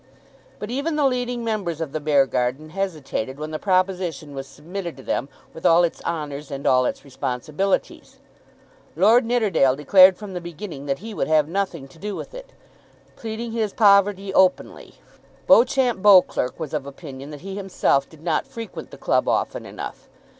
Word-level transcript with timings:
But 0.57 0.71
even 0.71 0.95
the 0.95 1.05
leading 1.05 1.43
members 1.43 1.79
of 1.79 1.91
the 1.91 1.99
Beargarden 1.99 2.71
hesitated 2.71 3.37
when 3.37 3.51
the 3.51 3.59
proposition 3.59 4.33
was 4.33 4.47
submitted 4.47 4.97
to 4.97 5.03
them 5.03 5.29
with 5.53 5.63
all 5.63 5.83
its 5.83 6.03
honours 6.03 6.49
and 6.49 6.65
all 6.65 6.85
its 6.85 7.05
responsibilities. 7.05 8.17
Lord 8.95 9.25
Nidderdale 9.25 9.75
declared 9.75 10.17
from 10.17 10.33
the 10.33 10.41
beginning 10.41 10.87
that 10.87 10.97
he 11.05 11.13
would 11.13 11.27
have 11.27 11.47
nothing 11.47 11.87
to 11.87 11.99
do 11.99 12.15
with 12.15 12.33
it, 12.33 12.51
pleading 13.15 13.51
his 13.51 13.73
poverty 13.73 14.33
openly. 14.33 14.95
Beauchamp 15.45 16.01
Beauclerk 16.01 16.59
was 16.59 16.73
of 16.73 16.87
opinion 16.87 17.29
that 17.29 17.41
he 17.41 17.55
himself 17.55 18.09
did 18.09 18.23
not 18.23 18.47
frequent 18.47 18.89
the 18.89 18.97
club 18.97 19.27
often 19.27 19.67
enough. 19.67 20.09